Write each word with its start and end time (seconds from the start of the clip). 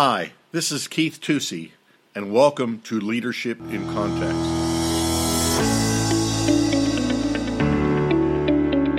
Hi, 0.00 0.30
this 0.52 0.70
is 0.70 0.86
Keith 0.86 1.20
Tusey, 1.20 1.72
and 2.14 2.32
welcome 2.32 2.80
to 2.82 3.00
Leadership 3.00 3.58
in 3.72 3.84
Context. 3.92 4.36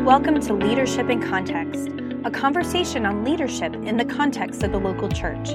Welcome 0.03 0.41
to 0.41 0.53
Leadership 0.53 1.09
in 1.09 1.21
Context, 1.21 1.87
a 2.25 2.29
conversation 2.29 3.05
on 3.05 3.23
leadership 3.23 3.75
in 3.75 3.95
the 3.95 4.03
context 4.03 4.61
of 4.63 4.73
the 4.73 4.77
local 4.77 5.07
church. 5.07 5.51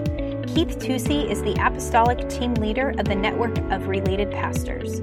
Keith 0.46 0.78
Tusey 0.78 1.30
is 1.30 1.42
the 1.42 1.52
apostolic 1.62 2.26
team 2.30 2.54
leader 2.54 2.94
of 2.98 3.04
the 3.04 3.14
network 3.14 3.58
of 3.70 3.86
related 3.86 4.30
pastors. 4.30 5.02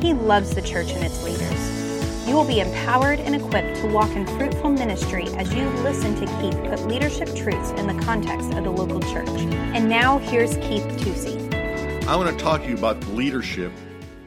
He 0.00 0.14
loves 0.14 0.54
the 0.54 0.62
church 0.62 0.92
and 0.92 1.02
its 1.02 1.20
leaders. 1.24 1.89
You 2.30 2.36
will 2.36 2.44
be 2.44 2.60
empowered 2.60 3.18
and 3.18 3.34
equipped 3.34 3.78
to 3.78 3.88
walk 3.88 4.10
in 4.10 4.24
fruitful 4.24 4.70
ministry 4.70 5.24
as 5.30 5.52
you 5.52 5.68
listen 5.82 6.14
to 6.14 6.26
Keith 6.40 6.56
put 6.62 6.86
leadership 6.86 7.26
truths 7.34 7.72
in 7.72 7.88
the 7.88 8.04
context 8.04 8.52
of 8.54 8.62
the 8.62 8.70
local 8.70 9.00
church. 9.00 9.28
And 9.74 9.88
now, 9.88 10.18
here's 10.18 10.56
Keith 10.58 10.84
Tusey. 10.98 11.52
I 12.06 12.14
want 12.14 12.30
to 12.30 12.36
talk 12.40 12.62
to 12.62 12.68
you 12.68 12.76
about 12.76 13.04
leadership 13.08 13.72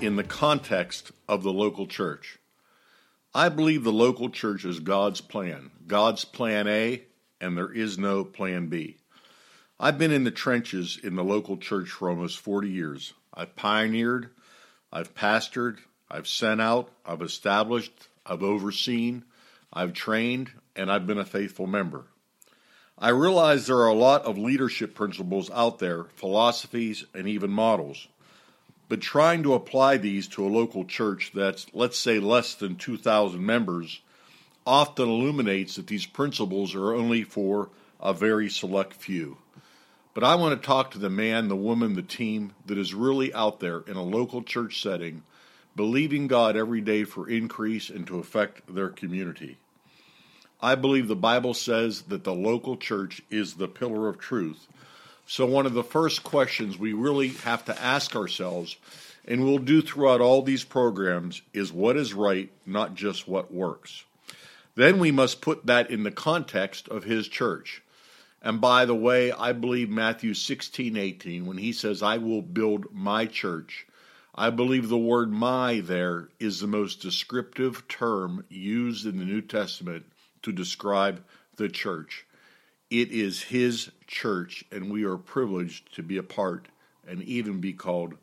in 0.02 0.18
the 0.18 0.24
context 0.26 1.14
of 1.30 1.44
the 1.44 1.54
local 1.54 1.88
church. 1.88 2.40
I 3.34 3.48
believe 3.48 3.86
the 3.86 3.94
local 3.94 4.30
church 4.30 4.66
is 4.66 4.82
God's 4.82 5.22
plan, 5.22 5.72
God's 5.88 6.26
plan 6.26 6.68
A, 6.68 7.04
and 7.40 7.56
there 7.56 7.72
is 7.72 7.98
no 7.98 8.26
plan 8.26 8.68
B. 8.68 8.98
I've 9.80 9.98
been 9.98 10.12
in 10.12 10.26
the 10.26 10.32
trenches 10.32 11.00
in 11.02 11.16
the 11.16 11.24
local 11.24 11.56
church 11.56 11.88
for 11.88 12.10
almost 12.10 12.38
40 12.42 12.70
years. 12.70 13.14
I've 13.34 13.56
pioneered, 13.56 14.30
I've 14.92 15.16
pastored, 15.16 15.78
I've 16.14 16.28
sent 16.28 16.62
out, 16.62 16.90
I've 17.04 17.24
established, 17.24 17.92
I've 18.24 18.44
overseen, 18.44 19.24
I've 19.74 19.94
trained, 19.94 20.52
and 20.76 20.92
I've 20.92 21.08
been 21.08 21.18
a 21.18 21.26
faithful 21.26 21.66
member. 21.66 22.06
I 23.00 23.10
realize 23.10 23.66
there 23.66 23.80
are 23.80 23.88
a 23.88 23.96
lot 23.96 24.24
of 24.26 24.38
leadership 24.38 24.94
principles 24.94 25.50
out 25.50 25.80
there, 25.80 26.04
philosophies, 26.16 27.04
and 27.16 27.28
even 27.28 27.50
models. 27.50 28.08
But 28.90 29.02
trying 29.02 29.42
to 29.42 29.56
apply 29.56 29.98
these 29.98 30.28
to 30.30 30.46
a 30.46 30.54
local 30.54 30.86
church 30.86 31.32
that's, 31.34 31.66
let's 31.74 31.98
say, 31.98 32.20
less 32.20 32.54
than 32.54 32.76
2,000 32.76 33.44
members 33.44 34.02
often 34.68 35.10
illuminates 35.10 35.78
that 35.78 35.88
these 35.88 36.06
principles 36.06 36.76
are 36.76 36.94
only 36.94 37.24
for 37.24 37.72
a 38.00 38.14
very 38.14 38.52
select 38.52 38.94
few. 38.94 39.40
But 40.14 40.24
I 40.24 40.36
want 40.36 40.62
to 40.62 40.64
talk 40.64 40.92
to 40.92 41.00
the 41.00 41.10
man, 41.10 41.48
the 41.48 41.56
woman, 41.56 41.96
the 41.96 42.04
team 42.04 42.54
that 42.68 42.78
is 42.78 42.94
really 42.94 43.34
out 43.34 43.60
there 43.60 43.80
in 43.88 43.98
a 43.98 44.04
local 44.04 44.44
church 44.44 44.80
setting 44.80 45.24
believing 45.76 46.28
God 46.28 46.56
every 46.56 46.82
day 46.82 47.04
for 47.04 47.30
increase 47.30 47.90
and 47.90 48.06
to 48.08 48.20
affect 48.20 48.74
their 48.74 48.90
community. 48.90 49.58
I 50.62 50.76
believe 50.76 51.08
the 51.08 51.16
Bible 51.16 51.54
says 51.54 52.04
that 52.04 52.24
the 52.24 52.34
local 52.34 52.78
church 52.78 53.22
is 53.30 53.56
the 53.56 53.68
pillar 53.68 54.08
of 54.08 54.18
truth. 54.18 54.68
So, 55.26 55.46
one 55.46 55.66
of 55.66 55.74
the 55.74 55.84
first 55.84 56.24
questions 56.24 56.78
we 56.78 56.94
really 56.94 57.30
have 57.30 57.66
to 57.66 57.82
ask 57.82 58.16
ourselves, 58.16 58.76
and 59.26 59.44
we'll 59.44 59.58
do 59.58 59.82
throughout 59.82 60.22
all 60.22 60.42
these 60.42 60.64
programs, 60.64 61.42
is 61.54 61.72
what 61.74 61.98
is 61.98 62.14
right, 62.14 62.50
not 62.66 62.96
just 62.96 63.28
what 63.28 63.54
works. 63.54 64.04
Then 64.76 65.00
we 65.00 65.12
must 65.12 65.42
put 65.42 65.66
that 65.66 65.92
in 65.92 66.04
the 66.04 66.12
context 66.12 66.88
of 66.90 67.04
his 67.04 67.28
church. 67.28 67.82
And 68.42 68.60
by 68.60 68.86
the 68.86 68.96
way, 68.96 69.32
I 69.32 69.54
believe 69.54 69.90
Matthew 69.90 70.34
16, 70.34 70.98
18, 70.98 71.46
when 71.46 71.58
he 71.58 71.72
says, 71.72 72.04
I 72.04 72.18
will 72.18 72.42
build 72.42 72.88
my 72.94 73.26
church, 73.26 73.88
I 74.36 74.50
believe 74.50 74.90
the 74.90 74.98
word 74.98 75.32
my 75.32 75.80
there 75.80 76.30
is 76.40 76.60
the 76.60 76.68
most 76.68 77.02
descriptive 77.02 77.88
term 77.88 78.46
used 78.50 79.06
in 79.06 79.18
the 79.18 79.26
New 79.26 79.42
Testament 79.42 80.06
to 80.42 80.52
describe 80.52 81.24
the 81.58 81.70
church. 81.70 82.26
It 82.90 83.12
is 83.12 83.44
his 83.44 83.92
church, 84.08 84.64
and 84.72 84.92
we 84.92 85.04
are 85.04 85.18
privileged 85.18 85.94
to 85.96 86.04
be 86.04 86.18
a 86.18 86.24
part 86.24 86.68
and 87.08 87.22
even 87.24 87.62
be 87.62 87.74
called 87.74 88.16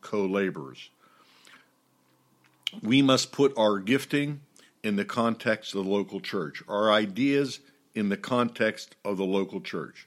co 0.00 0.24
laborers. 0.24 0.88
We 2.82 3.02
must 3.02 3.32
put 3.32 3.52
our 3.58 3.78
gifting 3.78 4.40
in 4.82 4.96
the 4.96 5.04
context 5.04 5.74
of 5.74 5.84
the 5.84 5.90
local 5.90 6.20
church, 6.20 6.62
our 6.66 6.90
ideas 6.90 7.60
in 7.94 8.08
the 8.08 8.16
context 8.16 8.96
of 9.04 9.18
the 9.18 9.24
local 9.24 9.60
church. 9.60 10.06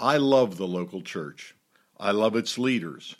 I 0.00 0.16
love 0.16 0.56
the 0.56 0.66
local 0.66 1.02
church. 1.02 1.54
I 1.98 2.10
love 2.10 2.34
its 2.34 2.58
leaders. 2.58 3.14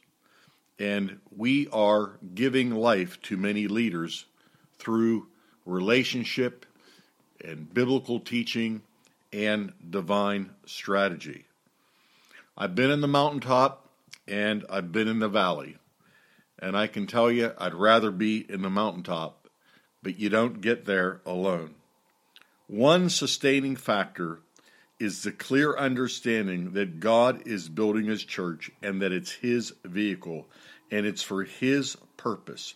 And 0.78 1.20
we 1.34 1.68
are 1.68 2.18
giving 2.34 2.70
life 2.70 3.20
to 3.22 3.36
many 3.36 3.68
leaders 3.68 4.24
through 4.78 5.28
relationship 5.64 6.66
and 7.42 7.72
biblical 7.72 8.20
teaching 8.20 8.82
and 9.32 9.72
divine 9.88 10.50
strategy. 10.66 11.44
I've 12.56 12.74
been 12.74 12.90
in 12.90 13.00
the 13.00 13.08
mountaintop 13.08 13.88
and 14.26 14.64
I've 14.70 14.92
been 14.92 15.08
in 15.08 15.18
the 15.18 15.28
valley. 15.28 15.76
And 16.58 16.76
I 16.76 16.86
can 16.86 17.06
tell 17.06 17.30
you, 17.30 17.52
I'd 17.58 17.74
rather 17.74 18.10
be 18.10 18.46
in 18.48 18.62
the 18.62 18.70
mountaintop, 18.70 19.48
but 20.02 20.18
you 20.18 20.28
don't 20.28 20.60
get 20.60 20.86
there 20.86 21.20
alone. 21.26 21.74
One 22.68 23.10
sustaining 23.10 23.76
factor 23.76 24.41
is 25.00 25.22
the 25.22 25.32
clear 25.32 25.77
understanding 25.77 26.72
that 26.72 27.00
God 27.00 27.47
is 27.47 27.69
building 27.69 28.06
his 28.06 28.25
church 28.25 28.71
and 28.82 29.03
that 29.03 29.12
it's 29.12 29.32
his 29.32 29.72
vehicle 29.84 30.47
and 30.91 31.05
it's 31.05 31.22
for 31.22 31.43
his 31.44 31.97
purpose. 32.16 32.75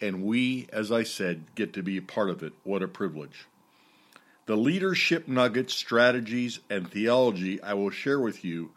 And 0.00 0.24
we, 0.24 0.66
as 0.72 0.90
I 0.90 1.04
said, 1.04 1.54
get 1.54 1.74
to 1.74 1.82
be 1.82 1.96
a 1.96 2.02
part 2.02 2.30
of 2.30 2.42
it. 2.42 2.52
What 2.64 2.82
a 2.82 2.88
privilege. 2.88 3.46
The 4.46 4.56
leadership 4.56 5.28
nuggets, 5.28 5.74
strategies, 5.74 6.58
and 6.68 6.90
theology 6.90 7.62
I 7.62 7.74
will 7.74 7.90
share 7.90 8.18
with 8.18 8.44
you 8.44 8.72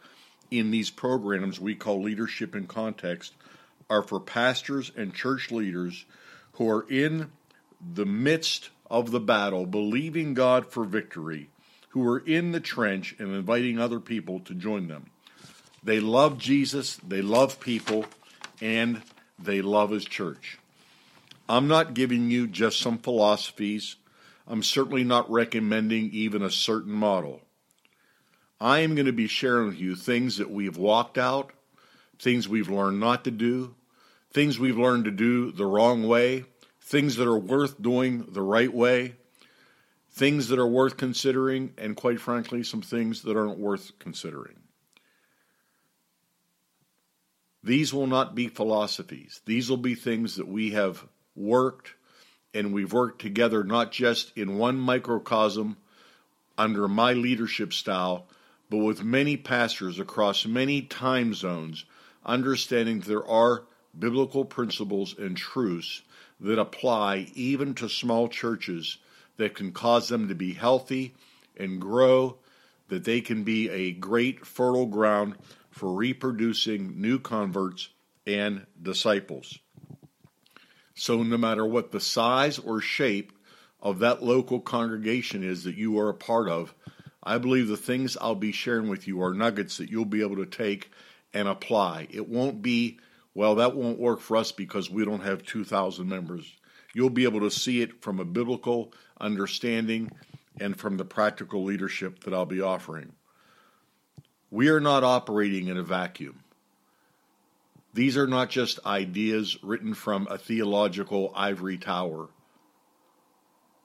in 0.52 0.70
these 0.70 0.92
programs 0.92 1.60
we 1.60 1.74
call 1.74 2.02
Leadership 2.02 2.56
in 2.56 2.68
Context 2.68 3.34
are 3.90 4.04
for 4.04 4.20
pastors 4.20 4.92
and 4.96 5.14
church 5.14 5.50
leaders 5.52 6.06
who 6.54 6.70
are 6.70 6.86
in 6.90 7.32
the 7.94 8.06
midst 8.06 8.70
of 8.90 9.10
the 9.10 9.20
battle, 9.20 9.66
believing 9.66 10.36
God 10.36 10.68
for 10.68 10.84
victory 10.84 11.50
who 11.94 12.08
are 12.10 12.18
in 12.18 12.52
the 12.52 12.60
trench 12.60 13.16
and 13.20 13.36
inviting 13.36 13.78
other 13.78 14.00
people 14.00 14.40
to 14.40 14.56
join 14.56 14.88
them. 14.88 15.06
They 15.84 16.00
love 16.00 16.40
Jesus, 16.40 16.98
they 16.98 17.22
love 17.22 17.60
people, 17.60 18.06
and 18.60 19.04
they 19.38 19.62
love 19.62 19.92
his 19.92 20.04
church. 20.04 20.58
I'm 21.48 21.68
not 21.68 21.94
giving 21.94 22.32
you 22.32 22.48
just 22.48 22.80
some 22.80 22.98
philosophies. 22.98 23.98
I'm 24.48 24.64
certainly 24.64 25.04
not 25.04 25.30
recommending 25.30 26.10
even 26.12 26.42
a 26.42 26.50
certain 26.50 26.94
model. 26.94 27.42
I 28.60 28.80
am 28.80 28.96
going 28.96 29.06
to 29.06 29.12
be 29.12 29.28
sharing 29.28 29.68
with 29.68 29.80
you 29.80 29.96
things 29.96 30.38
that 30.38 30.50
we've 30.50 30.78
walked 30.78 31.20
out, 31.20 31.52
things 32.18 32.50
we've 32.50 32.70
learned 32.70 33.00
not 33.00 33.24
to 33.26 33.32
do, 33.32 33.76
things 34.32 34.58
we've 34.58 34.80
learned 34.80 35.06
to 35.06 35.12
do 35.12 35.52
the 35.52 35.66
wrong 35.68 36.08
way, 36.08 36.46
things 36.82 37.18
that 37.18 37.28
are 37.28 37.38
worth 37.38 37.80
doing 37.80 38.26
the 38.30 38.42
right 38.42 38.74
way, 38.74 39.14
things 40.14 40.48
that 40.50 40.60
are 40.60 40.68
worth 40.68 40.96
considering, 40.96 41.74
and 41.78 41.96
quite 41.96 42.20
frankly, 42.20 42.64
some 42.64 42.82
things 42.82 43.24
that 43.24 43.36
aren't 43.36 43.58
worth 43.58 43.98
considering. 44.00 44.60
These 47.64 47.94
will 47.94 48.08
not 48.08 48.36
be 48.36 48.48
philosophies. 48.48 49.42
These 49.46 49.70
will 49.70 49.78
be 49.78 49.96
things 49.96 50.36
that 50.36 50.48
we 50.48 50.72
have 50.72 51.06
worked 51.36 51.96
and 52.54 52.74
we've 52.74 52.94
worked 52.94 53.20
together 53.20 53.64
not 53.64 53.92
just 53.92 54.38
in 54.38 54.58
one 54.58 54.78
microcosm 54.78 55.78
under 56.58 56.88
my 56.88 57.14
leadership 57.14 57.74
style, 57.74 58.28
but 58.70 58.78
with 58.78 59.04
many 59.04 59.38
pastors 59.38 60.00
across 60.00 60.46
many 60.46 60.84
time 60.84 61.34
zones, 61.34 61.86
understanding 62.24 63.00
there 63.00 63.28
are 63.28 63.64
biblical 63.98 64.46
principles 64.46 65.18
and 65.18 65.36
truths 65.36 66.04
that 66.40 66.60
apply 66.60 67.32
even 67.34 67.74
to 67.74 67.90
small 67.90 68.28
churches 68.28 68.98
that 69.38 69.56
can 69.56 69.72
cause 69.72 70.10
them 70.10 70.28
to 70.28 70.36
be 70.36 70.54
healthy 70.54 71.16
and 71.58 71.80
grow, 71.80 72.38
that 72.90 73.04
they 73.04 73.22
can 73.22 73.44
be 73.44 73.70
a 73.70 73.92
great 73.92 74.46
fertile 74.46 74.86
ground 74.86 75.36
for 75.72 75.92
reproducing 75.94 77.02
new 77.02 77.20
converts 77.20 77.90
and 78.28 78.66
disciples. 78.82 79.60
So, 80.96 81.24
no 81.24 81.38
matter 81.38 81.66
what 81.66 81.92
the 81.92 82.00
size 82.00 82.60
or 82.60 82.80
shape 82.80 83.32
of 83.82 84.00
that 84.00 84.24
local 84.24 84.60
congregation 84.60 85.44
is 85.44 85.64
that 85.64 85.76
you 85.76 86.00
are 86.00 86.10
a 86.10 86.14
part 86.14 86.48
of, 86.48 86.74
I 87.24 87.38
believe 87.38 87.68
the 87.68 87.78
things 87.78 88.18
I'll 88.20 88.36
be 88.36 88.52
sharing 88.52 88.90
with 88.90 89.08
you 89.08 89.24
are 89.24 89.34
nuggets 89.34 89.78
that 89.78 89.90
you'll 89.90 90.06
be 90.06 90.22
able 90.22 90.36
to 90.38 90.46
take 90.46 90.92
and 91.34 91.48
apply. 91.48 92.08
It 92.12 92.30
won't 92.30 92.62
be, 92.62 93.00
well, 93.34 93.56
that 93.56 93.76
won't 93.76 94.00
work 94.00 94.20
for 94.20 94.38
us 94.38 94.52
because 94.52 94.90
we 94.90 95.04
don't 95.04 95.24
have 95.24 95.44
2,000 95.44 96.08
members. 96.08 96.54
You'll 96.94 97.10
be 97.10 97.24
able 97.24 97.40
to 97.40 97.50
see 97.50 97.82
it 97.82 98.02
from 98.02 98.20
a 98.20 98.26
biblical 98.26 98.94
understanding 99.24 100.12
and 100.60 100.78
from 100.78 100.98
the 100.98 101.06
practical 101.06 101.64
leadership 101.64 102.24
that 102.24 102.34
I'll 102.34 102.46
be 102.46 102.62
offering. 102.62 103.14
We 104.52 104.70
are 104.70 104.80
not 104.80 105.04
operating 105.04 105.68
in 105.68 105.78
a 105.78 105.84
vacuum. 105.84 106.44
These 107.94 108.18
are 108.18 108.28
not 108.28 108.50
just 108.50 108.86
ideas 108.86 109.58
written 109.64 109.94
from 109.94 110.28
a 110.30 110.38
theological 110.38 111.32
ivory 111.36 111.78
tower 111.78 112.28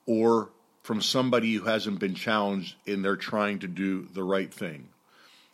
or 0.05 0.49
from 0.83 1.01
somebody 1.01 1.53
who 1.53 1.65
hasn't 1.65 1.99
been 1.99 2.15
challenged 2.15 2.75
in 2.85 3.01
their 3.01 3.15
trying 3.15 3.59
to 3.59 3.67
do 3.67 4.07
the 4.13 4.23
right 4.23 4.51
thing. 4.51 4.89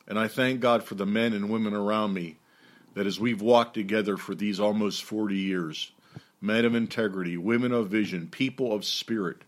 And 0.07 0.17
I 0.17 0.27
thank 0.27 0.61
God 0.61 0.83
for 0.83 0.95
the 0.95 1.05
men 1.05 1.33
and 1.33 1.49
women 1.49 1.73
around 1.73 2.13
me 2.13 2.37
that 2.93 3.07
as 3.07 3.19
we've 3.19 3.41
walked 3.41 3.73
together 3.73 4.15
for 4.15 4.33
these 4.33 4.59
almost 4.59 5.03
40 5.03 5.35
years, 5.35 5.91
men 6.39 6.63
of 6.63 6.75
integrity, 6.75 7.37
women 7.37 7.73
of 7.73 7.89
vision, 7.89 8.27
people 8.27 8.71
of 8.71 8.85
spirit, 8.85 9.41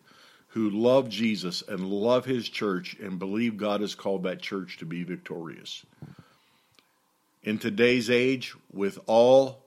who 0.58 0.72
love 0.72 1.08
Jesus 1.08 1.62
and 1.68 1.86
love 1.88 2.26
his 2.26 2.50
church 2.50 2.96
and 3.00 3.20
believe 3.20 3.58
God 3.58 3.82
has 3.82 3.94
called 3.94 4.24
that 4.24 4.42
church 4.42 4.78
to 4.80 4.86
be 4.86 5.04
victorious. 5.04 5.86
In 7.44 7.60
today's 7.60 8.10
age, 8.10 8.56
with 8.74 8.98
all 9.06 9.60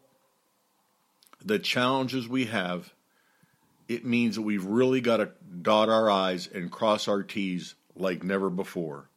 the 1.45 1.61
challenges 1.61 2.27
we 2.27 2.47
have, 2.47 2.93
it 3.89 4.05
means 4.05 4.35
that 4.35 4.43
we've 4.43 4.65
really 4.65 5.01
got 5.01 5.19
to 5.19 5.31
dot 5.63 5.89
our 5.89 6.11
I's 6.11 6.49
and 6.49 6.73
cross 6.73 7.07
our 7.07 7.23
T's 7.23 7.77
like 7.95 8.25
never 8.25 8.51
before. 8.51 9.09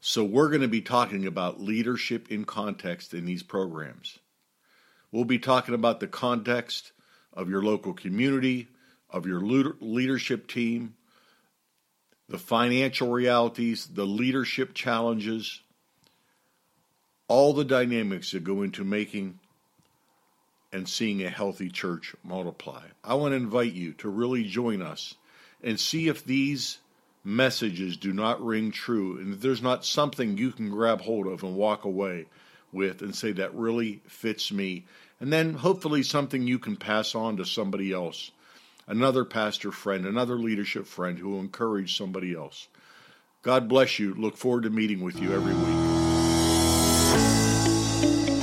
So, 0.00 0.24
we're 0.24 0.48
going 0.48 0.62
to 0.62 0.68
be 0.68 0.82
talking 0.82 1.28
about 1.28 1.60
leadership 1.60 2.32
in 2.32 2.44
context 2.44 3.14
in 3.14 3.24
these 3.24 3.44
programs. 3.44 4.18
We'll 5.12 5.24
be 5.24 5.38
talking 5.38 5.76
about 5.76 6.00
the 6.00 6.08
context 6.08 6.90
of 7.32 7.48
your 7.48 7.62
local 7.62 7.92
community, 7.92 8.66
of 9.12 9.26
your 9.26 9.40
leadership 9.40 10.48
team, 10.48 10.94
the 12.28 12.38
financial 12.38 13.10
realities, 13.10 13.86
the 13.86 14.06
leadership 14.06 14.72
challenges, 14.74 15.60
all 17.28 17.52
the 17.52 17.64
dynamics 17.64 18.30
that 18.30 18.42
go 18.42 18.62
into 18.62 18.84
making 18.84 19.38
and 20.72 20.88
seeing 20.88 21.22
a 21.22 21.28
healthy 21.28 21.68
church 21.68 22.14
multiply. 22.24 22.82
I 23.04 23.14
want 23.14 23.32
to 23.32 23.36
invite 23.36 23.74
you 23.74 23.92
to 23.94 24.08
really 24.08 24.44
join 24.44 24.80
us 24.80 25.14
and 25.62 25.78
see 25.78 26.08
if 26.08 26.24
these 26.24 26.78
messages 27.22 27.96
do 27.98 28.12
not 28.12 28.42
ring 28.44 28.72
true 28.72 29.18
and 29.18 29.34
if 29.34 29.40
there's 29.40 29.62
not 29.62 29.84
something 29.84 30.36
you 30.36 30.50
can 30.50 30.70
grab 30.70 31.02
hold 31.02 31.26
of 31.26 31.42
and 31.42 31.54
walk 31.54 31.84
away 31.84 32.26
with 32.72 33.02
and 33.02 33.14
say 33.14 33.32
that 33.32 33.54
really 33.54 34.00
fits 34.08 34.50
me. 34.50 34.86
And 35.20 35.30
then 35.30 35.52
hopefully 35.52 36.02
something 36.02 36.46
you 36.46 36.58
can 36.58 36.76
pass 36.76 37.14
on 37.14 37.36
to 37.36 37.44
somebody 37.44 37.92
else 37.92 38.30
another 38.86 39.24
pastor 39.24 39.72
friend, 39.72 40.06
another 40.06 40.36
leadership 40.36 40.86
friend 40.86 41.18
who 41.18 41.30
will 41.30 41.40
encourage 41.40 41.96
somebody 41.96 42.34
else. 42.34 42.68
God 43.42 43.68
bless 43.68 43.98
you. 43.98 44.14
Look 44.14 44.36
forward 44.36 44.62
to 44.64 44.70
meeting 44.70 45.02
with 45.02 45.20
you 45.20 45.32
every 45.32 45.54
week. 45.54 46.02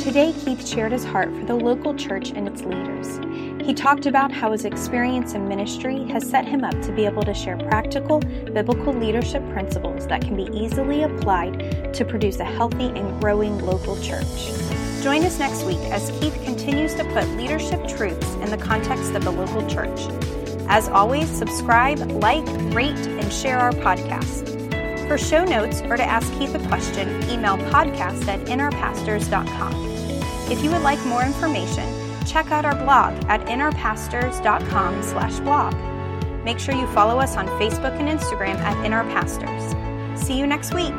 Today, 0.03 0.33
Keith 0.43 0.67
shared 0.67 0.91
his 0.91 1.05
heart 1.05 1.29
for 1.29 1.45
the 1.45 1.55
local 1.55 1.93
church 1.93 2.31
and 2.31 2.47
its 2.47 2.63
leaders. 2.63 3.19
He 3.63 3.73
talked 3.75 4.07
about 4.07 4.31
how 4.31 4.51
his 4.51 4.65
experience 4.65 5.33
in 5.35 5.47
ministry 5.47 6.03
has 6.05 6.27
set 6.27 6.47
him 6.47 6.63
up 6.63 6.81
to 6.81 6.91
be 6.91 7.05
able 7.05 7.21
to 7.23 7.33
share 7.33 7.57
practical, 7.57 8.19
biblical 8.19 8.93
leadership 8.93 9.47
principles 9.51 10.07
that 10.07 10.21
can 10.21 10.35
be 10.35 10.49
easily 10.51 11.03
applied 11.03 11.93
to 11.93 12.03
produce 12.03 12.39
a 12.39 12.45
healthy 12.45 12.87
and 12.87 13.21
growing 13.21 13.59
local 13.59 14.01
church. 14.01 14.88
Join 15.01 15.23
us 15.23 15.39
next 15.39 15.63
week 15.63 15.79
as 15.91 16.11
Keith 16.19 16.37
continues 16.43 16.93
to 16.95 17.05
put 17.05 17.27
leadership 17.29 17.87
truths 17.87 18.33
in 18.35 18.49
the 18.49 18.57
context 18.57 19.13
of 19.13 19.23
the 19.23 19.31
local 19.31 19.65
church. 19.67 19.99
As 20.67 20.89
always, 20.89 21.29
subscribe, 21.29 21.99
like, 22.21 22.45
rate, 22.75 23.07
and 23.07 23.31
share 23.31 23.59
our 23.59 23.71
podcast. 23.71 24.47
For 25.07 25.17
show 25.17 25.43
notes 25.45 25.81
or 25.81 25.97
to 25.97 26.03
ask 26.03 26.31
Keith 26.33 26.53
a 26.53 26.67
question, 26.67 27.07
email 27.29 27.57
podcast 27.71 28.27
at 28.27 28.39
innerpastors.com. 28.41 29.73
If 30.51 30.63
you 30.63 30.69
would 30.71 30.81
like 30.81 31.03
more 31.05 31.23
information, 31.23 31.87
check 32.25 32.51
out 32.51 32.65
our 32.65 32.75
blog 32.75 33.13
at 33.29 33.41
innerpastors.com 33.47 35.03
slash 35.03 35.39
blog. 35.39 35.73
Make 36.43 36.59
sure 36.59 36.75
you 36.75 36.87
follow 36.87 37.19
us 37.19 37.37
on 37.37 37.47
Facebook 37.59 37.99
and 37.99 38.07
Instagram 38.07 38.55
at 38.57 38.75
innerpastors. 38.85 40.17
See 40.17 40.37
you 40.37 40.45
next 40.45 40.73
week. 40.73 40.93